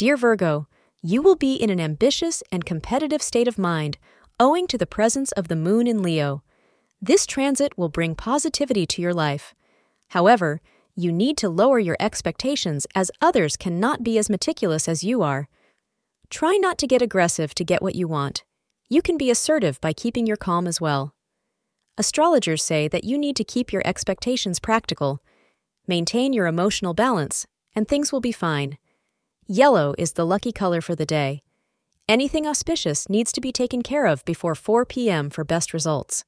Dear 0.00 0.16
Virgo, 0.16 0.66
you 1.02 1.20
will 1.20 1.36
be 1.36 1.56
in 1.56 1.68
an 1.68 1.78
ambitious 1.78 2.42
and 2.50 2.64
competitive 2.64 3.20
state 3.20 3.46
of 3.46 3.58
mind 3.58 3.98
owing 4.40 4.66
to 4.68 4.78
the 4.78 4.86
presence 4.86 5.30
of 5.32 5.48
the 5.48 5.56
moon 5.56 5.86
in 5.86 6.02
Leo. 6.02 6.42
This 7.02 7.26
transit 7.26 7.76
will 7.76 7.90
bring 7.90 8.14
positivity 8.14 8.86
to 8.86 9.02
your 9.02 9.12
life. 9.12 9.54
However, 10.08 10.62
you 10.96 11.12
need 11.12 11.36
to 11.36 11.50
lower 11.50 11.78
your 11.78 11.98
expectations 12.00 12.86
as 12.94 13.10
others 13.20 13.58
cannot 13.58 14.02
be 14.02 14.16
as 14.16 14.30
meticulous 14.30 14.88
as 14.88 15.04
you 15.04 15.20
are. 15.20 15.50
Try 16.30 16.56
not 16.56 16.78
to 16.78 16.86
get 16.86 17.02
aggressive 17.02 17.54
to 17.56 17.62
get 17.62 17.82
what 17.82 17.94
you 17.94 18.08
want. 18.08 18.42
You 18.88 19.02
can 19.02 19.18
be 19.18 19.30
assertive 19.30 19.82
by 19.82 19.92
keeping 19.92 20.26
your 20.26 20.38
calm 20.38 20.66
as 20.66 20.80
well. 20.80 21.14
Astrologers 21.98 22.62
say 22.62 22.88
that 22.88 23.04
you 23.04 23.18
need 23.18 23.36
to 23.36 23.44
keep 23.44 23.70
your 23.70 23.82
expectations 23.84 24.60
practical. 24.60 25.22
Maintain 25.86 26.32
your 26.32 26.46
emotional 26.46 26.94
balance, 26.94 27.46
and 27.76 27.86
things 27.86 28.12
will 28.12 28.22
be 28.22 28.32
fine. 28.32 28.78
Yellow 29.52 29.96
is 29.98 30.12
the 30.12 30.24
lucky 30.24 30.52
color 30.52 30.80
for 30.80 30.94
the 30.94 31.04
day. 31.04 31.42
Anything 32.08 32.46
auspicious 32.46 33.08
needs 33.08 33.32
to 33.32 33.40
be 33.40 33.50
taken 33.50 33.82
care 33.82 34.06
of 34.06 34.24
before 34.24 34.54
4 34.54 34.86
p.m. 34.86 35.28
for 35.28 35.42
best 35.42 35.74
results. 35.74 36.22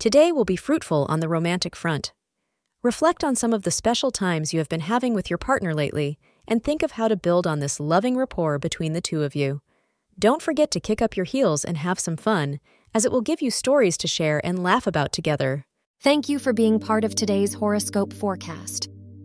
Today 0.00 0.32
will 0.32 0.44
be 0.44 0.56
fruitful 0.56 1.06
on 1.08 1.20
the 1.20 1.28
romantic 1.28 1.76
front. 1.76 2.12
Reflect 2.82 3.22
on 3.22 3.36
some 3.36 3.52
of 3.52 3.62
the 3.62 3.70
special 3.70 4.10
times 4.10 4.52
you 4.52 4.58
have 4.58 4.68
been 4.68 4.80
having 4.80 5.14
with 5.14 5.30
your 5.30 5.38
partner 5.38 5.72
lately 5.72 6.18
and 6.48 6.64
think 6.64 6.82
of 6.82 6.90
how 6.98 7.06
to 7.06 7.14
build 7.14 7.46
on 7.46 7.60
this 7.60 7.78
loving 7.78 8.16
rapport 8.16 8.58
between 8.58 8.92
the 8.92 9.00
two 9.00 9.22
of 9.22 9.36
you. 9.36 9.62
Don't 10.18 10.42
forget 10.42 10.72
to 10.72 10.80
kick 10.80 11.00
up 11.00 11.16
your 11.16 11.26
heels 11.26 11.64
and 11.64 11.76
have 11.76 12.00
some 12.00 12.16
fun, 12.16 12.58
as 12.92 13.04
it 13.04 13.12
will 13.12 13.20
give 13.20 13.40
you 13.40 13.52
stories 13.52 13.96
to 13.98 14.08
share 14.08 14.44
and 14.44 14.64
laugh 14.64 14.88
about 14.88 15.12
together. 15.12 15.64
Thank 16.00 16.28
you 16.28 16.40
for 16.40 16.52
being 16.52 16.80
part 16.80 17.04
of 17.04 17.14
today's 17.14 17.54
horoscope 17.54 18.12
forecast. 18.12 18.88